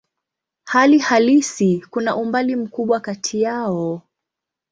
Hali 0.63 0.99
halisi 0.99 1.85
kuna 1.89 2.15
umbali 2.15 2.55
mkubwa 2.55 2.99
kati 2.99 3.41
yao. 3.41 4.01